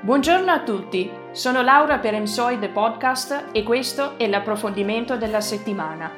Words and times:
Buongiorno 0.00 0.52
a 0.52 0.60
tutti, 0.60 1.10
sono 1.32 1.60
Laura 1.60 1.98
per 1.98 2.14
Emsoi 2.14 2.60
The 2.60 2.68
Podcast 2.68 3.46
e 3.50 3.64
questo 3.64 4.16
è 4.16 4.28
l'approfondimento 4.28 5.16
della 5.16 5.40
settimana. 5.40 6.08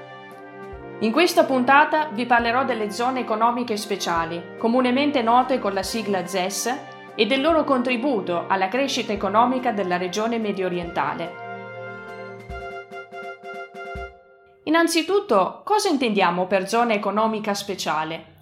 In 0.99 1.11
questa 1.11 1.45
puntata 1.45 2.11
vi 2.13 2.27
parlerò 2.27 2.67
delle 2.67 2.91
zone 2.91 3.21
economiche 3.21 3.79
speciali, 3.79 4.59
comunemente 4.59 5.23
note 5.23 5.59
con 5.59 5.73
la 5.73 5.83
sigla 5.83 6.27
ZES, 6.27 6.79
e 7.15 7.25
del 7.25 7.41
loro 7.41 7.65
contributo 7.65 8.45
alla 8.49 8.69
crescita 8.69 9.15
economica 9.15 9.73
della 9.73 9.97
regione 9.97 10.39
medio 10.39 10.67
orientale. 10.67 11.35
Innanzitutto, 14.65 15.63
cosa 15.65 15.89
intendiamo 15.89 16.47
per 16.47 16.69
zona 16.69 16.93
economica 16.93 17.55
speciale? 17.55 18.40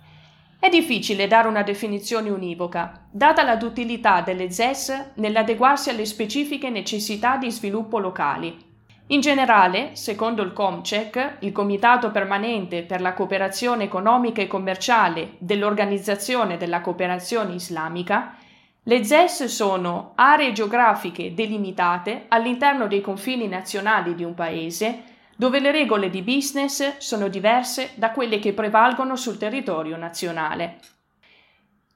È 0.61 0.69
difficile 0.69 1.29
dare 1.29 1.47
una 1.47 1.63
definizione 1.63 2.31
univoca, 2.31 3.07
data 3.13 3.45
la 3.45 3.55
duttilità 3.55 4.23
delle 4.23 4.51
ZES 4.51 5.13
nell'adeguarsi 5.15 5.91
alle 5.91 6.05
specifiche 6.05 6.69
necessità 6.69 7.37
di 7.37 7.49
sviluppo 7.49 8.01
locali. 8.01 8.67
In 9.11 9.21
generale, 9.21 9.95
secondo 9.95 10.43
il 10.43 10.53
COMCEC, 10.53 11.37
il 11.41 11.53
Comitato 11.53 12.11
Permanente 12.11 12.83
per 12.83 13.01
la 13.01 13.15
Cooperazione 13.15 13.85
Economica 13.85 14.43
e 14.43 14.49
Commerciale 14.49 15.37
dell'Organizzazione 15.39 16.57
della 16.57 16.81
Cooperazione 16.81 17.55
Islamica, 17.55 18.35
le 18.83 19.05
ZES 19.05 19.45
sono 19.45 20.13
aree 20.17 20.51
geografiche 20.51 21.35
delimitate 21.35 22.25
all'interno 22.27 22.89
dei 22.89 23.01
confini 23.01 23.47
nazionali 23.47 24.17
di 24.17 24.25
un 24.25 24.35
paese 24.35 25.03
dove 25.39 25.61
le 25.61 25.71
regole 25.71 26.11
di 26.11 26.23
business 26.23 26.97
sono 26.97 27.29
diverse 27.29 27.93
da 27.95 28.11
quelle 28.11 28.41
che 28.41 28.53
prevalgono 28.53 29.15
sul 29.15 29.39
territorio 29.39 29.97
nazionale. 29.97 30.81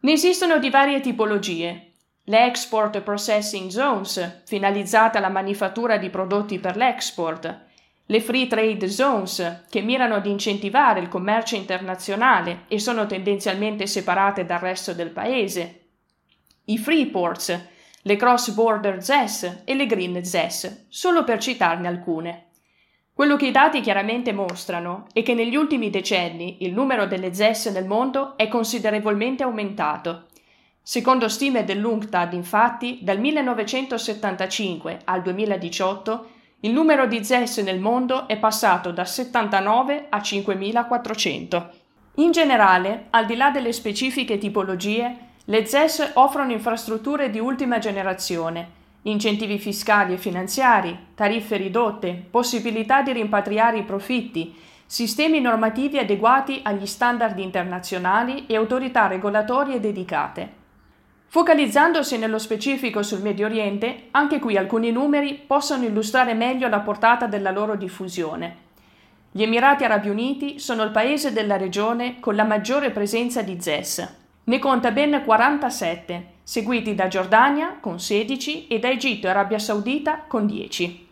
Ne 0.02 0.12
esistono 0.12 0.60
di 0.60 0.70
varie 0.70 1.00
tipologie. 1.00 1.90
Le 2.22 2.44
Export 2.44 3.00
Processing 3.00 3.68
Zones, 3.68 4.42
finalizzate 4.44 5.18
alla 5.18 5.28
manifattura 5.28 5.96
di 5.96 6.08
prodotti 6.08 6.60
per 6.60 6.76
l'export, 6.76 7.64
le 8.06 8.20
Free 8.20 8.46
Trade 8.46 8.88
Zones, 8.88 9.64
che 9.68 9.80
mirano 9.80 10.14
ad 10.14 10.26
incentivare 10.26 11.00
il 11.00 11.08
commercio 11.08 11.56
internazionale 11.56 12.66
e 12.68 12.78
sono 12.78 13.06
tendenzialmente 13.06 13.88
separate 13.88 14.46
dal 14.46 14.60
resto 14.60 14.92
del 14.92 15.10
paese, 15.10 15.86
i 16.66 16.78
Free 16.78 17.06
Ports, 17.06 17.60
le 18.02 18.14
Cross 18.14 18.50
Border 18.50 19.02
ZES 19.02 19.62
e 19.64 19.74
le 19.74 19.86
Green 19.86 20.24
ZES, 20.24 20.86
solo 20.88 21.24
per 21.24 21.40
citarne 21.40 21.88
alcune. 21.88 22.50
Quello 23.22 23.36
che 23.36 23.46
i 23.46 23.52
dati 23.52 23.80
chiaramente 23.82 24.32
mostrano 24.32 25.06
è 25.12 25.22
che 25.22 25.32
negli 25.32 25.54
ultimi 25.54 25.90
decenni 25.90 26.56
il 26.62 26.72
numero 26.72 27.06
delle 27.06 27.32
ZES 27.32 27.66
nel 27.66 27.86
mondo 27.86 28.36
è 28.36 28.48
considerevolmente 28.48 29.44
aumentato. 29.44 30.24
Secondo 30.82 31.28
stime 31.28 31.62
dell'UNCTAD, 31.62 32.32
infatti, 32.32 32.98
dal 33.00 33.20
1975 33.20 35.02
al 35.04 35.22
2018 35.22 36.26
il 36.62 36.72
numero 36.72 37.06
di 37.06 37.24
ZES 37.24 37.58
nel 37.58 37.78
mondo 37.78 38.26
è 38.26 38.36
passato 38.38 38.90
da 38.90 39.04
79 39.04 40.06
a 40.08 40.18
5.400. 40.18 41.66
In 42.16 42.32
generale, 42.32 43.06
al 43.10 43.26
di 43.26 43.36
là 43.36 43.50
delle 43.50 43.72
specifiche 43.72 44.36
tipologie, 44.36 45.16
le 45.44 45.64
ZES 45.64 46.10
offrono 46.14 46.50
infrastrutture 46.50 47.30
di 47.30 47.38
ultima 47.38 47.78
generazione 47.78 48.80
incentivi 49.02 49.58
fiscali 49.58 50.14
e 50.14 50.18
finanziari, 50.18 50.96
tariffe 51.14 51.56
ridotte, 51.56 52.22
possibilità 52.30 53.02
di 53.02 53.12
rimpatriare 53.12 53.78
i 53.78 53.84
profitti, 53.84 54.54
sistemi 54.86 55.40
normativi 55.40 55.98
adeguati 55.98 56.60
agli 56.62 56.86
standard 56.86 57.38
internazionali 57.38 58.46
e 58.46 58.56
autorità 58.56 59.06
regolatorie 59.06 59.80
dedicate. 59.80 60.60
Focalizzandosi 61.26 62.18
nello 62.18 62.38
specifico 62.38 63.02
sul 63.02 63.22
Medio 63.22 63.46
Oriente, 63.46 64.08
anche 64.10 64.38
qui 64.38 64.58
alcuni 64.58 64.92
numeri 64.92 65.42
possono 65.46 65.84
illustrare 65.84 66.34
meglio 66.34 66.68
la 66.68 66.80
portata 66.80 67.26
della 67.26 67.50
loro 67.50 67.74
diffusione. 67.74 68.56
Gli 69.30 69.42
Emirati 69.42 69.82
Arabi 69.82 70.10
Uniti 70.10 70.58
sono 70.58 70.82
il 70.82 70.90
paese 70.90 71.32
della 71.32 71.56
regione 71.56 72.20
con 72.20 72.34
la 72.34 72.44
maggiore 72.44 72.90
presenza 72.90 73.40
di 73.40 73.58
ZES. 73.58 74.16
Ne 74.44 74.58
conta 74.58 74.90
ben 74.90 75.22
47, 75.24 76.31
seguiti 76.42 76.94
da 76.94 77.08
Giordania 77.08 77.78
con 77.80 78.00
16 78.00 78.66
e 78.66 78.78
da 78.78 78.90
Egitto 78.90 79.26
e 79.26 79.30
Arabia 79.30 79.58
Saudita 79.58 80.24
con 80.26 80.46
10. 80.46 81.08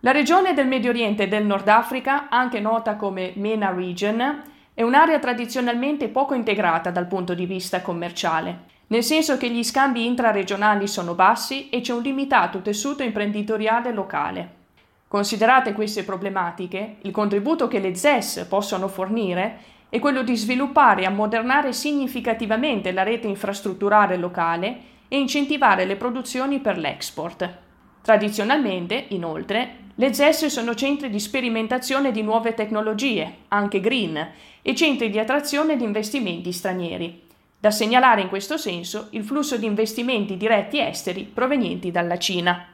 La 0.00 0.12
regione 0.12 0.52
del 0.52 0.66
Medio 0.66 0.90
Oriente 0.90 1.22
e 1.22 1.28
del 1.28 1.46
Nord 1.46 1.66
Africa, 1.68 2.28
anche 2.28 2.60
nota 2.60 2.96
come 2.96 3.32
MENA 3.36 3.72
Region, 3.72 4.42
è 4.74 4.82
un'area 4.82 5.18
tradizionalmente 5.18 6.08
poco 6.08 6.34
integrata 6.34 6.90
dal 6.90 7.06
punto 7.06 7.32
di 7.32 7.46
vista 7.46 7.80
commerciale, 7.80 8.64
nel 8.88 9.02
senso 9.02 9.38
che 9.38 9.48
gli 9.48 9.64
scambi 9.64 10.04
intraregionali 10.04 10.86
sono 10.86 11.14
bassi 11.14 11.70
e 11.70 11.80
c'è 11.80 11.94
un 11.94 12.02
limitato 12.02 12.60
tessuto 12.60 13.02
imprenditoriale 13.02 13.92
locale. 13.92 14.62
Considerate 15.08 15.72
queste 15.72 16.02
problematiche, 16.02 16.96
il 17.02 17.10
contributo 17.10 17.68
che 17.68 17.78
le 17.78 17.94
ZES 17.94 18.46
possono 18.48 18.88
fornire 18.88 19.58
è 19.94 20.00
quello 20.00 20.24
di 20.24 20.34
sviluppare 20.34 21.02
e 21.02 21.04
ammodernare 21.04 21.72
significativamente 21.72 22.90
la 22.90 23.04
rete 23.04 23.28
infrastrutturale 23.28 24.16
locale 24.16 24.76
e 25.06 25.20
incentivare 25.20 25.84
le 25.84 25.94
produzioni 25.94 26.58
per 26.58 26.78
l'export. 26.78 27.58
Tradizionalmente, 28.02 29.04
inoltre, 29.10 29.82
le 29.94 30.12
ZES 30.12 30.46
sono 30.46 30.74
centri 30.74 31.10
di 31.10 31.20
sperimentazione 31.20 32.10
di 32.10 32.22
nuove 32.22 32.54
tecnologie, 32.54 33.34
anche 33.46 33.78
green, 33.78 34.32
e 34.62 34.74
centri 34.74 35.10
di 35.10 35.20
attrazione 35.20 35.76
di 35.76 35.84
investimenti 35.84 36.50
stranieri. 36.50 37.22
Da 37.60 37.70
segnalare 37.70 38.20
in 38.20 38.28
questo 38.28 38.56
senso 38.56 39.06
il 39.10 39.22
flusso 39.22 39.56
di 39.58 39.66
investimenti 39.66 40.36
diretti 40.36 40.80
esteri 40.80 41.22
provenienti 41.22 41.92
dalla 41.92 42.18
Cina. 42.18 42.66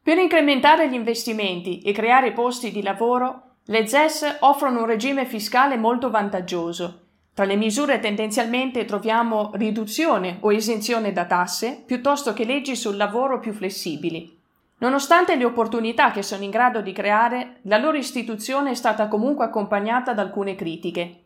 Per 0.00 0.18
incrementare 0.18 0.88
gli 0.88 0.94
investimenti 0.94 1.80
e 1.80 1.90
creare 1.90 2.30
posti 2.30 2.70
di 2.70 2.80
lavoro, 2.80 3.53
le 3.66 3.86
ZES 3.86 4.36
offrono 4.40 4.80
un 4.80 4.86
regime 4.86 5.24
fiscale 5.24 5.78
molto 5.78 6.10
vantaggioso. 6.10 7.00
Tra 7.32 7.46
le 7.46 7.56
misure 7.56 7.98
tendenzialmente 7.98 8.84
troviamo 8.84 9.52
riduzione 9.54 10.36
o 10.40 10.52
esenzione 10.52 11.14
da 11.14 11.24
tasse 11.24 11.82
piuttosto 11.86 12.34
che 12.34 12.44
leggi 12.44 12.76
sul 12.76 12.98
lavoro 12.98 13.40
più 13.40 13.54
flessibili. 13.54 14.38
Nonostante 14.78 15.34
le 15.36 15.46
opportunità 15.46 16.10
che 16.10 16.22
sono 16.22 16.42
in 16.42 16.50
grado 16.50 16.82
di 16.82 16.92
creare, 16.92 17.60
la 17.62 17.78
loro 17.78 17.96
istituzione 17.96 18.72
è 18.72 18.74
stata 18.74 19.08
comunque 19.08 19.46
accompagnata 19.46 20.12
da 20.12 20.20
alcune 20.20 20.56
critiche. 20.56 21.20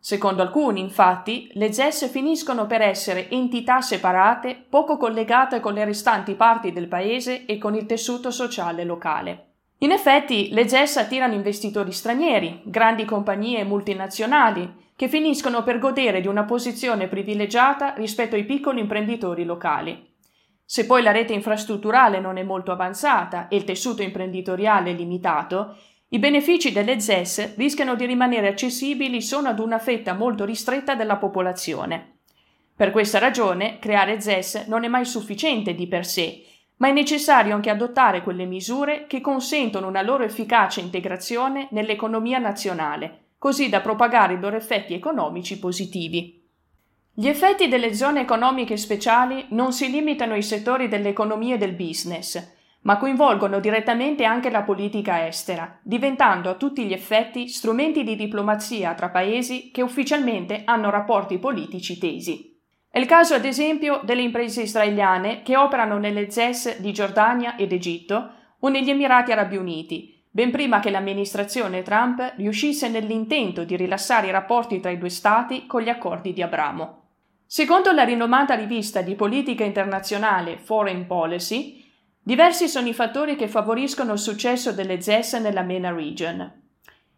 Secondo 0.00 0.42
alcuni, 0.42 0.80
infatti, 0.80 1.48
le 1.52 1.72
ZES 1.72 2.10
finiscono 2.10 2.66
per 2.66 2.82
essere 2.82 3.30
entità 3.30 3.80
separate, 3.80 4.66
poco 4.68 4.96
collegate 4.96 5.60
con 5.60 5.74
le 5.74 5.84
restanti 5.84 6.34
parti 6.34 6.72
del 6.72 6.88
paese 6.88 7.46
e 7.46 7.56
con 7.56 7.76
il 7.76 7.86
tessuto 7.86 8.32
sociale 8.32 8.82
locale. 8.82 9.53
In 9.78 9.90
effetti, 9.90 10.50
le 10.50 10.68
ZES 10.68 10.96
attirano 10.96 11.34
investitori 11.34 11.92
stranieri, 11.92 12.62
grandi 12.64 13.04
compagnie 13.04 13.64
multinazionali, 13.64 14.82
che 14.96 15.08
finiscono 15.08 15.62
per 15.62 15.78
godere 15.78 16.20
di 16.20 16.28
una 16.28 16.44
posizione 16.44 17.08
privilegiata 17.08 17.94
rispetto 17.94 18.36
ai 18.36 18.44
piccoli 18.44 18.80
imprenditori 18.80 19.44
locali. 19.44 20.12
Se 20.64 20.86
poi 20.86 21.02
la 21.02 21.10
rete 21.10 21.32
infrastrutturale 21.32 22.20
non 22.20 22.38
è 22.38 22.42
molto 22.42 22.72
avanzata 22.72 23.48
e 23.48 23.56
il 23.56 23.64
tessuto 23.64 24.02
imprenditoriale 24.02 24.92
è 24.92 24.94
limitato, 24.94 25.76
i 26.08 26.18
benefici 26.18 26.70
delle 26.70 27.00
ZES 27.00 27.56
rischiano 27.56 27.96
di 27.96 28.06
rimanere 28.06 28.48
accessibili 28.48 29.20
solo 29.20 29.48
ad 29.48 29.58
una 29.58 29.78
fetta 29.78 30.14
molto 30.14 30.44
ristretta 30.44 30.94
della 30.94 31.16
popolazione. 31.16 32.18
Per 32.76 32.90
questa 32.92 33.18
ragione, 33.18 33.78
creare 33.80 34.20
ZES 34.20 34.66
non 34.68 34.84
è 34.84 34.88
mai 34.88 35.04
sufficiente 35.04 35.74
di 35.74 35.86
per 35.88 36.06
sé 36.06 36.44
ma 36.76 36.88
è 36.88 36.92
necessario 36.92 37.54
anche 37.54 37.70
adottare 37.70 38.22
quelle 38.22 38.44
misure 38.44 39.06
che 39.06 39.20
consentono 39.20 39.86
una 39.86 40.02
loro 40.02 40.24
efficace 40.24 40.80
integrazione 40.80 41.68
nell'economia 41.70 42.38
nazionale, 42.38 43.26
così 43.38 43.68
da 43.68 43.80
propagare 43.80 44.34
i 44.34 44.40
loro 44.40 44.56
effetti 44.56 44.94
economici 44.94 45.58
positivi. 45.58 46.42
Gli 47.12 47.28
effetti 47.28 47.68
delle 47.68 47.94
zone 47.94 48.20
economiche 48.20 48.76
speciali 48.76 49.46
non 49.50 49.72
si 49.72 49.88
limitano 49.88 50.32
ai 50.32 50.42
settori 50.42 50.88
dell'economia 50.88 51.54
e 51.54 51.58
del 51.58 51.74
business, 51.74 52.52
ma 52.84 52.98
coinvolgono 52.98 53.60
direttamente 53.60 54.24
anche 54.24 54.50
la 54.50 54.62
politica 54.62 55.26
estera, 55.26 55.78
diventando 55.82 56.50
a 56.50 56.54
tutti 56.54 56.84
gli 56.84 56.92
effetti 56.92 57.48
strumenti 57.48 58.02
di 58.02 58.16
diplomazia 58.16 58.94
tra 58.94 59.10
paesi 59.10 59.70
che 59.70 59.82
ufficialmente 59.82 60.62
hanno 60.64 60.90
rapporti 60.90 61.38
politici 61.38 61.98
tesi. 61.98 62.53
È 62.94 63.00
il 63.00 63.06
caso, 63.06 63.34
ad 63.34 63.44
esempio, 63.44 64.02
delle 64.04 64.22
imprese 64.22 64.62
israeliane 64.62 65.42
che 65.42 65.56
operano 65.56 65.98
nelle 65.98 66.30
ZES 66.30 66.78
di 66.78 66.92
Giordania 66.92 67.56
ed 67.56 67.72
Egitto 67.72 68.30
o 68.60 68.68
negli 68.68 68.88
Emirati 68.88 69.32
Arabi 69.32 69.56
Uniti, 69.56 70.24
ben 70.30 70.52
prima 70.52 70.78
che 70.78 70.90
l'amministrazione 70.90 71.82
Trump 71.82 72.34
riuscisse 72.36 72.88
nell'intento 72.88 73.64
di 73.64 73.74
rilassare 73.74 74.28
i 74.28 74.30
rapporti 74.30 74.78
tra 74.78 74.92
i 74.92 74.98
due 74.98 75.08
Stati 75.08 75.66
con 75.66 75.82
gli 75.82 75.88
accordi 75.88 76.32
di 76.32 76.40
Abramo. 76.40 77.08
Secondo 77.44 77.90
la 77.90 78.04
rinomata 78.04 78.54
rivista 78.54 79.02
di 79.02 79.16
politica 79.16 79.64
internazionale 79.64 80.58
Foreign 80.58 81.02
Policy, 81.06 81.84
diversi 82.22 82.68
sono 82.68 82.86
i 82.86 82.94
fattori 82.94 83.34
che 83.34 83.48
favoriscono 83.48 84.12
il 84.12 84.20
successo 84.20 84.70
delle 84.70 85.00
ZES 85.00 85.40
nella 85.40 85.62
MENA 85.62 85.90
region. 85.90 86.62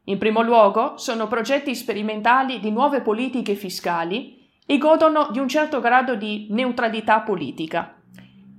In 0.04 0.16
primo 0.16 0.40
luogo 0.40 0.96
sono 0.96 1.26
progetti 1.26 1.74
sperimentali 1.74 2.60
di 2.60 2.70
nuove 2.70 3.02
politiche 3.02 3.54
fiscali 3.54 4.36
e 4.66 4.78
godono 4.78 5.28
di 5.30 5.38
un 5.38 5.48
certo 5.48 5.80
grado 5.80 6.16
di 6.16 6.48
neutralità 6.50 7.20
politica. 7.20 7.94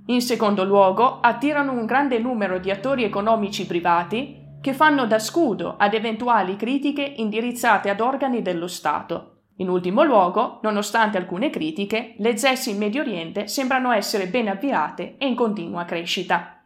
In 0.06 0.22
secondo 0.22 0.64
luogo, 0.64 1.20
attirano 1.20 1.72
un 1.72 1.84
grande 1.84 2.18
numero 2.18 2.58
di 2.58 2.70
attori 2.70 3.04
economici 3.04 3.66
privati 3.66 4.46
che 4.60 4.72
fanno 4.72 5.06
da 5.06 5.18
scudo 5.18 5.76
ad 5.76 5.92
eventuali 5.92 6.56
critiche 6.56 7.02
indirizzate 7.02 7.90
ad 7.90 8.00
organi 8.00 8.40
dello 8.40 8.66
Stato. 8.66 9.34
In 9.56 9.68
ultimo 9.68 10.04
luogo, 10.04 10.60
nonostante 10.62 11.18
alcune 11.18 11.50
critiche, 11.50 12.14
le 12.18 12.36
ZES 12.36 12.66
in 12.66 12.78
Medio 12.78 13.02
Oriente 13.02 13.48
sembrano 13.48 13.90
essere 13.92 14.28
ben 14.28 14.48
avviate 14.48 15.16
e 15.18 15.26
in 15.26 15.34
continua 15.34 15.84
crescita. 15.84 16.62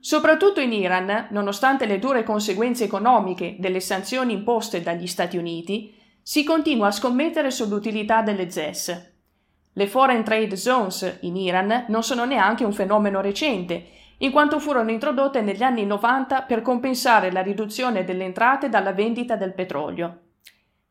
Soprattutto 0.00 0.60
in 0.60 0.72
Iran, 0.72 1.28
nonostante 1.30 1.86
le 1.86 1.98
dure 1.98 2.24
conseguenze 2.24 2.84
economiche 2.84 3.56
delle 3.58 3.80
sanzioni 3.80 4.32
imposte 4.32 4.82
dagli 4.82 5.06
Stati 5.06 5.36
Uniti, 5.36 5.94
si 6.22 6.44
continua 6.44 6.86
a 6.86 6.92
scommettere 6.92 7.50
sull'utilità 7.50 8.22
delle 8.22 8.50
ZES. 8.50 9.10
Le 9.72 9.86
Foreign 9.86 10.22
Trade 10.22 10.56
Zones 10.56 11.18
in 11.22 11.36
Iran 11.36 11.86
non 11.88 12.02
sono 12.02 12.24
neanche 12.24 12.64
un 12.64 12.72
fenomeno 12.72 13.20
recente 13.20 13.86
in 14.18 14.30
quanto 14.30 14.60
furono 14.60 14.90
introdotte 14.90 15.40
negli 15.40 15.62
anni 15.62 15.84
90 15.84 16.42
per 16.42 16.62
compensare 16.62 17.32
la 17.32 17.42
riduzione 17.42 18.04
delle 18.04 18.24
entrate 18.24 18.68
dalla 18.68 18.92
vendita 18.92 19.34
del 19.34 19.52
petrolio. 19.52 20.20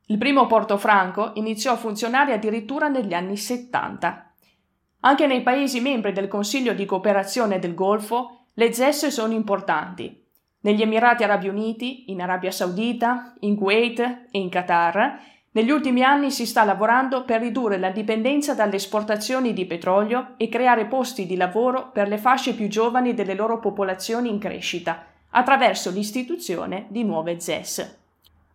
Il 0.07 0.17
primo 0.17 0.47
porto 0.47 0.77
franco 0.77 1.31
iniziò 1.35 1.73
a 1.73 1.77
funzionare 1.77 2.33
addirittura 2.33 2.89
negli 2.89 3.13
anni 3.13 3.37
70. 3.37 4.33
Anche 5.01 5.27
nei 5.27 5.41
Paesi 5.41 5.79
membri 5.79 6.11
del 6.11 6.27
Consiglio 6.27 6.73
di 6.73 6.85
cooperazione 6.85 7.59
del 7.59 7.73
Golfo 7.73 8.47
le 8.55 8.73
ZES 8.73 9.07
sono 9.07 9.33
importanti. 9.33 10.20
Negli 10.61 10.81
Emirati 10.81 11.23
Arabi 11.23 11.47
Uniti, 11.47 12.11
in 12.11 12.21
Arabia 12.21 12.51
Saudita, 12.51 13.33
in 13.39 13.55
Kuwait 13.55 13.99
e 13.99 14.39
in 14.39 14.49
Qatar 14.49 15.19
negli 15.53 15.71
ultimi 15.71 16.01
anni 16.01 16.31
si 16.31 16.45
sta 16.45 16.63
lavorando 16.63 17.25
per 17.25 17.41
ridurre 17.41 17.77
la 17.77 17.89
dipendenza 17.89 18.53
dalle 18.53 18.75
esportazioni 18.75 19.51
di 19.51 19.65
petrolio 19.65 20.35
e 20.37 20.47
creare 20.47 20.85
posti 20.85 21.25
di 21.25 21.35
lavoro 21.35 21.89
per 21.91 22.07
le 22.07 22.17
fasce 22.17 22.53
più 22.53 22.69
giovani 22.69 23.13
delle 23.13 23.33
loro 23.33 23.59
popolazioni 23.59 24.29
in 24.29 24.39
crescita, 24.39 25.03
attraverso 25.31 25.91
l'istituzione 25.91 26.85
di 26.87 27.03
nuove 27.03 27.37
ZES. 27.37 27.97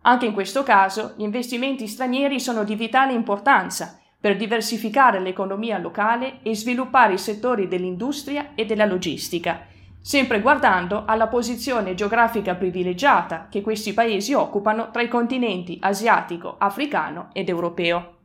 Anche 0.01 0.25
in 0.25 0.33
questo 0.33 0.63
caso 0.63 1.13
gli 1.17 1.21
investimenti 1.21 1.85
stranieri 1.85 2.39
sono 2.39 2.63
di 2.63 2.73
vitale 2.73 3.13
importanza 3.13 3.99
per 4.19 4.35
diversificare 4.35 5.19
l'economia 5.19 5.77
locale 5.77 6.39
e 6.41 6.55
sviluppare 6.55 7.13
i 7.13 7.19
settori 7.19 7.67
dell'industria 7.67 8.53
e 8.55 8.65
della 8.65 8.85
logistica, 8.85 9.67
sempre 10.07 10.39
guardando 10.39 11.03
alla 11.05 11.27
posizione 11.27 11.93
geografica 11.93 12.55
privilegiata 12.55 13.47
che 13.49 13.59
questi 13.59 13.91
paesi 13.91 14.31
occupano 14.31 14.89
tra 14.89 15.01
i 15.01 15.09
continenti 15.09 15.77
asiatico, 15.81 16.55
africano 16.57 17.27
ed 17.33 17.49
europeo. 17.49 18.15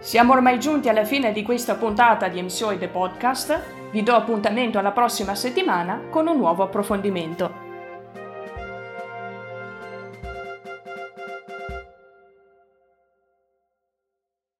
Siamo 0.00 0.32
ormai 0.32 0.58
giunti 0.58 0.88
alla 0.88 1.04
fine 1.04 1.30
di 1.30 1.44
questa 1.44 1.76
puntata 1.76 2.26
di 2.26 2.42
MSOI 2.42 2.78
The 2.78 2.88
Podcast. 2.88 3.62
Vi 3.92 4.02
do 4.02 4.16
appuntamento 4.16 4.80
alla 4.80 4.90
prossima 4.90 5.36
settimana 5.36 6.08
con 6.10 6.26
un 6.26 6.36
nuovo 6.36 6.64
approfondimento. 6.64 7.63